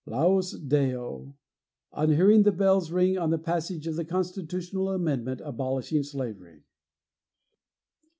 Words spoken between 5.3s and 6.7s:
abolishing slavery.